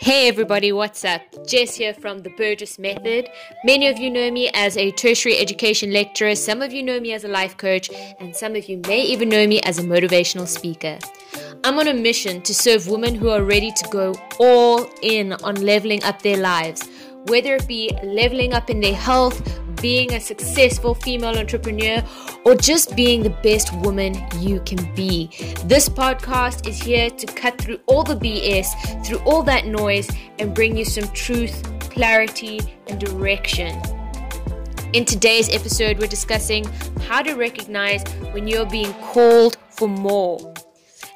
Hey 0.00 0.28
everybody, 0.28 0.72
what's 0.72 1.04
up? 1.04 1.20
Jess 1.46 1.74
here 1.74 1.92
from 1.92 2.20
the 2.20 2.30
Burgess 2.30 2.78
Method. 2.78 3.28
Many 3.64 3.88
of 3.88 3.98
you 3.98 4.08
know 4.10 4.30
me 4.30 4.48
as 4.54 4.76
a 4.76 4.92
tertiary 4.92 5.36
education 5.38 5.92
lecturer, 5.92 6.34
some 6.34 6.62
of 6.62 6.72
you 6.72 6.82
know 6.82 7.00
me 7.00 7.12
as 7.12 7.24
a 7.24 7.28
life 7.28 7.56
coach, 7.56 7.90
and 8.20 8.34
some 8.34 8.54
of 8.54 8.68
you 8.68 8.78
may 8.86 9.02
even 9.02 9.28
know 9.28 9.46
me 9.46 9.60
as 9.62 9.78
a 9.78 9.82
motivational 9.82 10.46
speaker. 10.46 10.98
I'm 11.64 11.78
on 11.78 11.88
a 11.88 11.94
mission 11.94 12.40
to 12.42 12.54
serve 12.54 12.88
women 12.88 13.14
who 13.14 13.28
are 13.30 13.42
ready 13.42 13.72
to 13.72 13.88
go 13.90 14.14
all 14.38 14.88
in 15.02 15.32
on 15.32 15.56
leveling 15.56 16.02
up 16.04 16.22
their 16.22 16.38
lives, 16.38 16.88
whether 17.26 17.56
it 17.56 17.66
be 17.66 17.90
leveling 18.04 18.54
up 18.54 18.70
in 18.70 18.80
their 18.80 18.94
health, 18.94 19.42
being 19.80 20.14
a 20.14 20.20
successful 20.20 20.94
female 20.94 21.36
entrepreneur, 21.36 22.02
or 22.44 22.54
just 22.54 22.96
being 22.96 23.22
the 23.22 23.30
best 23.42 23.72
woman 23.76 24.14
you 24.38 24.60
can 24.60 24.94
be. 24.94 25.28
This 25.64 25.88
podcast 25.88 26.66
is 26.68 26.80
here 26.80 27.10
to 27.10 27.26
cut 27.26 27.60
through 27.60 27.80
all 27.86 28.02
the 28.02 28.16
BS, 28.16 29.06
through 29.06 29.18
all 29.20 29.42
that 29.44 29.66
noise, 29.66 30.10
and 30.38 30.54
bring 30.54 30.76
you 30.76 30.84
some 30.84 31.08
truth, 31.12 31.62
clarity, 31.90 32.60
and 32.86 33.00
direction. 33.00 33.80
In 34.94 35.04
today's 35.04 35.54
episode, 35.54 35.98
we're 35.98 36.06
discussing 36.06 36.64
how 37.02 37.22
to 37.22 37.34
recognize 37.34 38.02
when 38.32 38.48
you're 38.48 38.64
being 38.64 38.92
called 39.12 39.58
for 39.68 39.86
more 39.86 40.54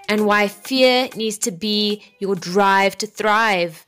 and 0.09 0.27
why 0.27 0.47
fear 0.47 1.09
needs 1.16 1.38
to 1.38 1.51
be 1.51 2.02
your 2.19 2.35
drive 2.35 2.99
to 2.99 3.07
thrive. 3.07 3.87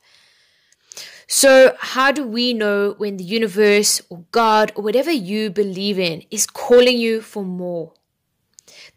So, 1.27 1.75
how 1.79 2.11
do 2.11 2.25
we 2.25 2.53
know 2.53 2.93
when 2.97 3.17
the 3.17 3.23
universe 3.23 4.01
or 4.09 4.25
God 4.31 4.71
or 4.75 4.83
whatever 4.83 5.11
you 5.11 5.49
believe 5.49 5.97
in 5.97 6.23
is 6.29 6.45
calling 6.45 6.97
you 6.97 7.21
for 7.21 7.43
more? 7.43 7.93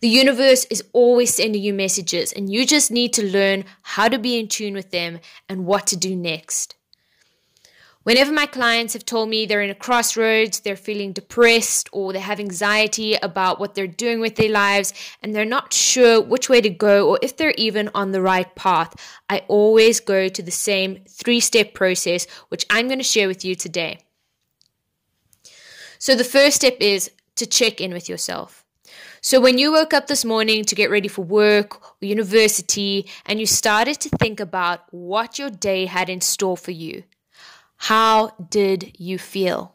The 0.00 0.08
universe 0.08 0.66
is 0.66 0.84
always 0.92 1.34
sending 1.34 1.62
you 1.62 1.72
messages, 1.72 2.32
and 2.32 2.52
you 2.52 2.66
just 2.66 2.90
need 2.90 3.12
to 3.14 3.24
learn 3.24 3.64
how 3.82 4.08
to 4.08 4.18
be 4.18 4.38
in 4.38 4.48
tune 4.48 4.74
with 4.74 4.90
them 4.90 5.20
and 5.48 5.66
what 5.66 5.86
to 5.88 5.96
do 5.96 6.14
next. 6.14 6.74
Whenever 8.08 8.32
my 8.32 8.46
clients 8.46 8.94
have 8.94 9.04
told 9.04 9.28
me 9.28 9.44
they're 9.44 9.60
in 9.60 9.68
a 9.68 9.74
crossroads, 9.74 10.60
they're 10.60 10.76
feeling 10.76 11.12
depressed, 11.12 11.90
or 11.92 12.10
they 12.10 12.18
have 12.18 12.40
anxiety 12.40 13.16
about 13.16 13.60
what 13.60 13.74
they're 13.74 13.86
doing 13.86 14.18
with 14.18 14.36
their 14.36 14.48
lives, 14.48 14.94
and 15.22 15.34
they're 15.34 15.44
not 15.44 15.74
sure 15.74 16.18
which 16.18 16.48
way 16.48 16.62
to 16.62 16.70
go 16.70 17.06
or 17.06 17.18
if 17.20 17.36
they're 17.36 17.52
even 17.58 17.90
on 17.94 18.12
the 18.12 18.22
right 18.22 18.54
path, 18.54 18.96
I 19.28 19.42
always 19.46 20.00
go 20.00 20.30
to 20.30 20.42
the 20.42 20.50
same 20.50 21.00
three 21.06 21.38
step 21.38 21.74
process, 21.74 22.26
which 22.48 22.64
I'm 22.70 22.86
going 22.86 22.98
to 22.98 23.04
share 23.04 23.28
with 23.28 23.44
you 23.44 23.54
today. 23.54 23.98
So, 25.98 26.14
the 26.14 26.24
first 26.24 26.56
step 26.56 26.78
is 26.80 27.10
to 27.36 27.44
check 27.44 27.78
in 27.78 27.92
with 27.92 28.08
yourself. 28.08 28.64
So, 29.20 29.38
when 29.38 29.58
you 29.58 29.70
woke 29.70 29.92
up 29.92 30.06
this 30.06 30.24
morning 30.24 30.64
to 30.64 30.74
get 30.74 30.90
ready 30.90 31.08
for 31.08 31.26
work 31.26 31.82
or 31.82 32.06
university, 32.06 33.06
and 33.26 33.38
you 33.38 33.44
started 33.44 34.00
to 34.00 34.08
think 34.08 34.40
about 34.40 34.84
what 34.94 35.38
your 35.38 35.50
day 35.50 35.84
had 35.84 36.08
in 36.08 36.22
store 36.22 36.56
for 36.56 36.70
you, 36.70 37.02
how 37.78 38.30
did 38.50 38.92
you 38.98 39.18
feel? 39.18 39.74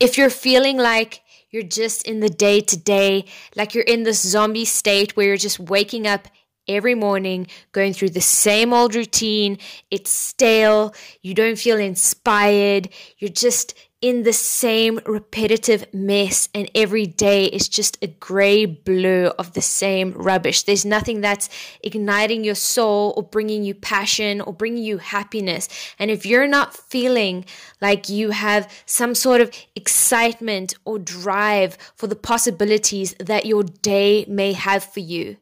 If 0.00 0.16
you're 0.16 0.30
feeling 0.30 0.78
like 0.78 1.22
you're 1.50 1.62
just 1.62 2.06
in 2.06 2.20
the 2.20 2.28
day 2.28 2.60
to 2.60 2.76
day, 2.76 3.26
like 3.56 3.74
you're 3.74 3.84
in 3.84 4.04
this 4.04 4.20
zombie 4.20 4.64
state 4.64 5.16
where 5.16 5.26
you're 5.26 5.36
just 5.36 5.58
waking 5.58 6.06
up 6.06 6.28
every 6.68 6.94
morning, 6.94 7.46
going 7.72 7.92
through 7.92 8.10
the 8.10 8.20
same 8.20 8.72
old 8.72 8.94
routine, 8.94 9.58
it's 9.90 10.10
stale, 10.10 10.94
you 11.22 11.34
don't 11.34 11.58
feel 11.58 11.78
inspired, 11.78 12.88
you're 13.18 13.30
just 13.30 13.74
in 14.00 14.22
the 14.22 14.32
same 14.32 15.00
repetitive 15.06 15.84
mess, 15.92 16.48
and 16.54 16.70
every 16.72 17.04
day 17.06 17.46
is 17.46 17.68
just 17.68 17.98
a 18.00 18.06
gray 18.06 18.64
blur 18.64 19.26
of 19.38 19.54
the 19.54 19.60
same 19.60 20.12
rubbish. 20.12 20.62
There's 20.62 20.84
nothing 20.84 21.20
that's 21.20 21.48
igniting 21.82 22.44
your 22.44 22.54
soul 22.54 23.12
or 23.16 23.24
bringing 23.24 23.64
you 23.64 23.74
passion 23.74 24.40
or 24.40 24.52
bringing 24.52 24.84
you 24.84 24.98
happiness. 24.98 25.68
And 25.98 26.12
if 26.12 26.24
you're 26.24 26.46
not 26.46 26.76
feeling 26.76 27.44
like 27.80 28.08
you 28.08 28.30
have 28.30 28.70
some 28.86 29.16
sort 29.16 29.40
of 29.40 29.50
excitement 29.74 30.76
or 30.84 31.00
drive 31.00 31.76
for 31.96 32.06
the 32.06 32.16
possibilities 32.16 33.16
that 33.18 33.46
your 33.46 33.64
day 33.64 34.24
may 34.28 34.52
have 34.52 34.84
for 34.84 35.00
you, 35.00 35.38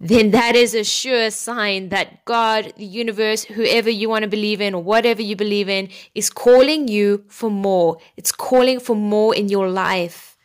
then 0.00 0.30
that 0.32 0.56
is 0.56 0.74
a 0.74 0.84
sure 0.84 1.30
sign 1.30 1.88
that 1.88 2.24
God, 2.24 2.72
the 2.76 2.84
universe, 2.84 3.44
whoever 3.44 3.90
you 3.90 4.08
want 4.08 4.22
to 4.22 4.28
believe 4.28 4.60
in 4.60 4.74
or 4.74 4.82
whatever 4.82 5.22
you 5.22 5.36
believe 5.36 5.68
in, 5.68 5.88
is 6.14 6.30
calling 6.30 6.88
you 6.88 7.24
for 7.28 7.50
more. 7.50 7.98
It's 8.16 8.32
calling 8.32 8.80
for 8.80 8.96
more 8.96 9.34
in 9.34 9.48
your 9.48 9.68
life. 9.68 10.36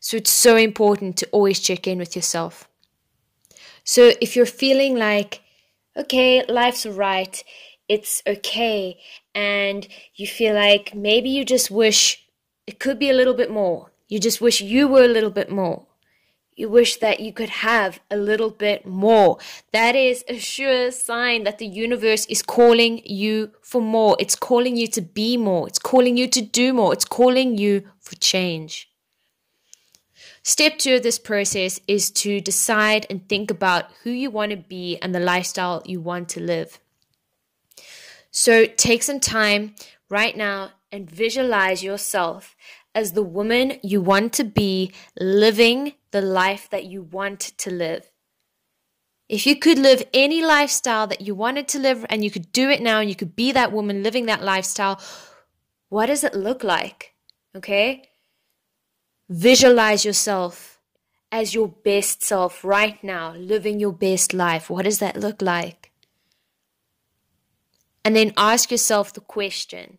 So 0.00 0.16
it's 0.16 0.30
so 0.30 0.56
important 0.56 1.16
to 1.18 1.28
always 1.32 1.60
check 1.60 1.86
in 1.86 1.98
with 1.98 2.16
yourself. 2.16 2.68
So 3.84 4.12
if 4.20 4.36
you're 4.36 4.46
feeling 4.46 4.96
like, 4.96 5.42
okay, 5.96 6.44
life's 6.48 6.86
right, 6.86 7.42
it's 7.88 8.22
okay, 8.26 8.98
and 9.34 9.86
you 10.14 10.26
feel 10.26 10.54
like 10.54 10.94
maybe 10.94 11.28
you 11.28 11.44
just 11.44 11.70
wish 11.70 12.24
it 12.66 12.78
could 12.78 12.98
be 12.98 13.10
a 13.10 13.14
little 13.14 13.34
bit 13.34 13.50
more, 13.50 13.90
you 14.08 14.20
just 14.20 14.40
wish 14.40 14.60
you 14.60 14.86
were 14.86 15.02
a 15.02 15.08
little 15.08 15.30
bit 15.30 15.50
more 15.50 15.86
you 16.60 16.68
wish 16.68 16.96
that 16.98 17.20
you 17.20 17.32
could 17.32 17.48
have 17.48 18.00
a 18.10 18.16
little 18.16 18.50
bit 18.50 18.84
more. 18.86 19.38
That 19.72 19.96
is 19.96 20.22
a 20.28 20.38
sure 20.38 20.90
sign 20.90 21.44
that 21.44 21.56
the 21.56 21.66
universe 21.66 22.26
is 22.26 22.42
calling 22.42 23.00
you 23.04 23.52
for 23.62 23.80
more. 23.80 24.14
It's 24.20 24.36
calling 24.36 24.76
you 24.76 24.86
to 24.88 25.00
be 25.00 25.38
more. 25.38 25.66
It's 25.66 25.78
calling 25.78 26.18
you 26.18 26.28
to 26.28 26.42
do 26.42 26.74
more. 26.74 26.92
It's 26.92 27.06
calling 27.06 27.56
you 27.56 27.88
for 27.98 28.14
change. 28.16 28.90
Step 30.42 30.78
two 30.78 30.96
of 30.96 31.02
this 31.02 31.18
process 31.18 31.80
is 31.88 32.10
to 32.10 32.40
decide 32.40 33.06
and 33.08 33.26
think 33.26 33.50
about 33.50 33.90
who 34.02 34.10
you 34.10 34.30
want 34.30 34.50
to 34.50 34.56
be 34.56 34.98
and 34.98 35.14
the 35.14 35.20
lifestyle 35.20 35.82
you 35.86 36.00
want 36.00 36.28
to 36.30 36.40
live. 36.40 36.78
So 38.30 38.66
take 38.66 39.02
some 39.02 39.20
time 39.20 39.74
right 40.10 40.36
now 40.36 40.72
and 40.92 41.10
visualize 41.10 41.82
yourself 41.82 42.54
as 42.94 43.12
the 43.12 43.22
woman 43.22 43.78
you 43.82 44.00
want 44.00 44.32
to 44.34 44.44
be 44.44 44.92
living 45.18 45.94
the 46.10 46.20
life 46.20 46.68
that 46.70 46.84
you 46.84 47.02
want 47.02 47.40
to 47.40 47.70
live. 47.70 48.10
If 49.28 49.46
you 49.46 49.56
could 49.56 49.78
live 49.78 50.02
any 50.12 50.42
lifestyle 50.42 51.06
that 51.06 51.20
you 51.20 51.36
wanted 51.36 51.68
to 51.68 51.78
live 51.78 52.04
and 52.10 52.24
you 52.24 52.32
could 52.32 52.50
do 52.50 52.68
it 52.68 52.82
now 52.82 52.98
and 52.98 53.08
you 53.08 53.14
could 53.14 53.36
be 53.36 53.52
that 53.52 53.70
woman 53.70 54.02
living 54.02 54.26
that 54.26 54.42
lifestyle, 54.42 55.00
what 55.88 56.06
does 56.06 56.24
it 56.24 56.34
look 56.34 56.64
like? 56.64 57.14
Okay? 57.54 58.08
Visualize 59.28 60.04
yourself 60.04 60.80
as 61.30 61.54
your 61.54 61.68
best 61.68 62.24
self 62.24 62.64
right 62.64 63.02
now, 63.04 63.32
living 63.34 63.78
your 63.78 63.92
best 63.92 64.34
life. 64.34 64.68
What 64.68 64.84
does 64.84 64.98
that 64.98 65.16
look 65.16 65.40
like? 65.40 65.92
And 68.04 68.16
then 68.16 68.32
ask 68.36 68.72
yourself 68.72 69.12
the 69.12 69.20
question 69.20 69.98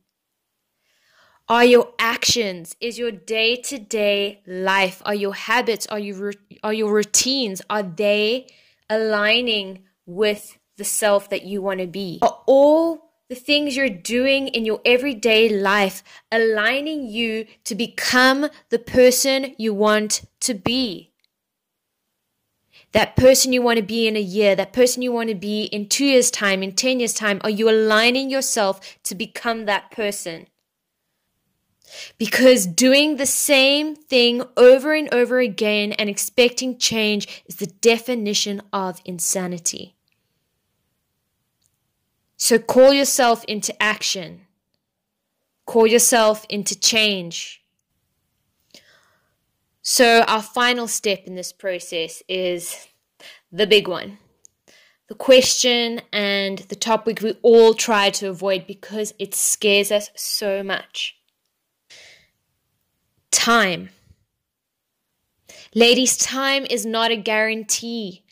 are 1.48 1.66
your 1.66 1.94
actions? 2.00 2.76
Is 2.80 2.98
your 2.98 3.12
day 3.12 3.56
to 3.58 3.78
day 3.78 4.42
life? 4.46 5.02
Are 5.06 5.16
your 5.16 5.34
habits? 5.34 5.86
Are 5.88 6.00
your 6.00 6.34
are 6.64 6.74
your 6.74 6.92
routines? 6.94 7.62
Are 7.70 7.84
they 7.84 8.48
aligning 8.90 9.84
with 10.06 10.58
the 10.78 10.84
self 10.84 11.30
that 11.30 11.44
you 11.44 11.62
want 11.62 11.80
to 11.80 11.88
be? 11.88 12.20
Are 12.22 12.42
all 12.46 13.12
the 13.30 13.36
things 13.36 13.76
you're 13.76 13.90
doing 13.90 14.50
in 14.50 14.66
your 14.66 14.82
everyday 14.86 15.48
life 15.48 16.04
aligning 16.32 17.08
you 17.08 17.46
to 17.64 17.76
become 17.76 18.50
the 18.70 18.80
person 18.80 19.56
you 19.58 19.74
want 19.74 20.24
to 20.42 20.54
be? 20.54 21.12
That 22.92 23.16
person 23.16 23.54
you 23.54 23.62
want 23.62 23.78
to 23.78 23.84
be 23.84 24.06
in 24.06 24.18
a 24.18 24.22
year, 24.22 24.54
that 24.56 24.74
person 24.74 25.02
you 25.02 25.14
want 25.14 25.30
to 25.30 25.36
be 25.36 25.64
in 25.64 25.88
two 25.88 26.06
years' 26.06 26.30
time, 26.30 26.62
in 26.62 26.74
10 26.74 27.00
years' 27.00 27.14
time, 27.14 27.40
are 27.42 27.50
you 27.50 27.70
aligning 27.70 28.30
yourself 28.30 28.98
to 29.04 29.16
become 29.16 29.66
that 29.66 29.92
person? 29.92 30.48
Because 32.18 32.66
doing 32.66 33.18
the 33.18 33.26
same 33.26 33.96
thing 33.96 34.44
over 34.58 34.94
and 34.94 35.14
over 35.14 35.40
again 35.40 35.92
and 35.94 36.10
expecting 36.10 36.78
change 36.78 37.44
is 37.46 37.56
the 37.56 37.68
definition 37.68 38.62
of 38.72 39.02
insanity. 39.06 39.96
So 42.38 42.58
call 42.58 42.94
yourself 42.94 43.44
into 43.46 43.80
action. 43.82 44.42
Call 45.66 45.88
yourself 45.88 46.46
into 46.50 46.80
change. 46.80 47.64
So, 49.84 50.22
our 50.28 50.44
final 50.44 50.88
step 50.88 51.24
in 51.26 51.36
this 51.36 51.52
process 51.52 52.22
is 52.28 52.88
the 53.52 53.66
big 53.66 53.88
one 53.88 54.20
the 55.12 55.16
question 55.16 56.00
and 56.14 56.60
the 56.60 56.76
topic 56.76 57.22
we 57.22 57.34
all 57.42 57.74
try 57.74 58.10
to 58.10 58.30
avoid 58.30 58.66
because 58.66 59.14
it 59.20 59.36
scares 59.36 59.92
us 59.92 60.10
so 60.16 60.64
much 60.64 61.18
time. 63.42 63.90
Ladies, 65.74 66.16
time 66.16 66.64
is 66.70 66.86
not 66.86 67.10
a 67.10 67.16
guarantee. 67.16 68.24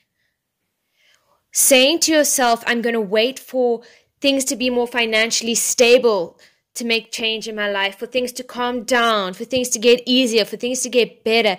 Saying 1.51 2.01
to 2.01 2.11
yourself, 2.11 2.63
I'm 2.67 2.83
going 2.83 2.94
to 2.94 3.01
wait 3.17 3.39
for 3.39 3.81
things 4.21 4.45
to 4.45 4.56
be 4.56 4.69
more 4.69 4.85
financially 4.85 5.56
stable 5.56 6.38
to 6.75 6.85
make 6.85 7.11
change 7.11 7.47
in 7.47 7.56
my 7.56 7.69
life, 7.71 7.97
for 7.97 8.06
things 8.06 8.31
to 8.33 8.44
calm 8.44 8.83
down, 8.83 9.33
for 9.33 9.45
things 9.45 9.69
to 9.69 9.79
get 9.79 10.03
easier, 10.06 10.45
for 10.45 10.57
things 10.57 10.81
to 10.81 10.89
get 10.89 11.23
better, 11.23 11.57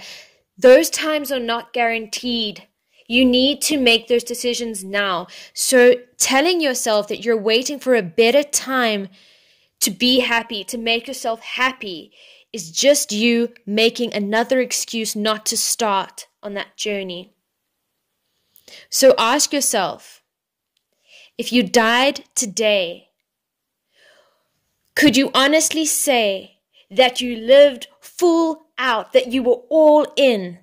those 0.56 0.88
times 0.88 1.32
are 1.32 1.41
not 1.41 1.73
guaranteed. 1.73 2.69
You 3.08 3.25
need 3.25 3.61
to 3.62 3.79
make 3.79 4.06
those 4.06 4.23
decisions 4.23 4.85
now. 4.85 5.26
So, 5.55 5.94
telling 6.19 6.61
yourself 6.61 7.08
that 7.08 7.25
you're 7.25 7.49
waiting 7.52 7.81
for 7.81 7.97
a 7.97 8.02
better 8.02 8.44
time 8.44 9.08
to 9.81 9.91
be 9.91 10.20
happy, 10.20 10.62
to 10.64 10.79
make 10.79 11.08
yourself 11.08 11.41
happy, 11.41 12.12
is 12.52 12.70
just 12.70 13.12
you 13.12 13.52
making 13.64 14.12
another 14.12 14.61
excuse 14.61 15.14
not 15.14 15.47
to 15.47 15.56
start 15.56 16.26
on 16.43 16.55
that 16.55 16.76
journey. 16.76 17.32
So, 18.88 19.14
ask 19.19 19.52
yourself 19.52 20.23
if 21.38 21.52
you 21.52 21.62
died 21.62 22.25
today, 22.35 23.08
could 24.94 25.17
you 25.17 25.31
honestly 25.35 25.87
say 25.87 26.58
that 26.91 27.20
you 27.20 27.37
lived 27.37 27.88
full 28.00 28.67
out, 28.76 29.12
that 29.12 29.32
you 29.32 29.43
were 29.43 29.62
all 29.70 30.06
in? 30.17 30.58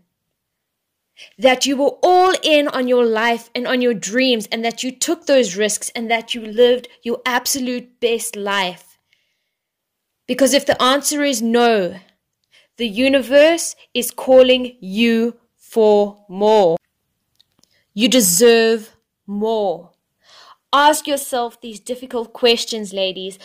That 1.39 1.66
you 1.66 1.78
were 1.78 1.98
all 2.04 2.34
in 2.44 2.68
on 2.68 2.88
your 2.88 3.06
life 3.06 3.50
and 3.56 3.66
on 3.66 3.81
your 3.81 3.95
dreams, 3.95 4.48
and 4.51 4.63
that 4.63 4.84
you 4.84 4.92
took 4.92 5.25
those 5.25 5.56
risks 5.56 5.89
and 5.95 6.12
that 6.12 6.36
you 6.36 6.42
lived 6.45 6.88
your 7.01 7.22
absolute 7.25 8.00
best 8.00 8.36
life? 8.36 8.87
Because 10.27 10.53
if 10.53 10.65
the 10.65 10.81
answer 10.81 11.24
is 11.24 11.41
no, 11.41 12.00
the 12.77 12.88
universe 12.88 13.75
is 13.94 14.12
calling 14.12 14.75
you 14.79 15.35
for 15.56 16.25
more. 16.29 16.77
You 17.94 18.07
deserve 18.09 18.95
more. 19.25 19.91
Ask 20.71 21.07
yourself 21.07 21.59
these 21.62 21.79
difficult 21.79 22.33
questions, 22.33 22.94
ladies. 22.94 23.39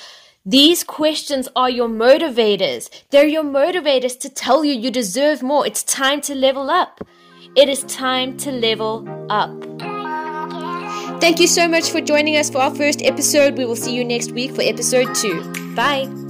These 0.45 0.83
questions 0.83 1.49
are 1.55 1.71
your 1.71 1.89
motivators. 1.89 2.91
They're 3.11 3.27
your 3.27 3.45
motivators 3.45 4.19
to 4.21 4.29
tell 4.29 4.65
you 4.65 4.75
you 4.75 4.91
deserve 4.91 5.43
more. 5.43 5.67
It's 5.67 5.85
time 5.85 6.21
to 6.23 6.35
level 6.35 6.69
up. 6.69 7.01
It 7.57 7.69
is 7.69 7.85
time 7.85 8.37
to 8.39 8.51
level 8.51 9.07
up. 9.31 9.53
Thank 11.21 11.39
you 11.39 11.47
so 11.47 11.69
much 11.69 11.91
for 11.91 12.01
joining 12.01 12.37
us 12.37 12.51
for 12.51 12.59
our 12.59 12.75
first 12.75 13.03
episode. 13.03 13.57
We 13.57 13.65
will 13.65 13.77
see 13.77 13.95
you 13.95 14.05
next 14.05 14.33
week 14.33 14.51
for 14.51 14.63
episode 14.63 15.15
two. 15.15 15.45
Bye. 15.77 16.22